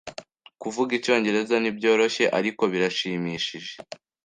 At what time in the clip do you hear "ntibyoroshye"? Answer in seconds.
1.59-2.25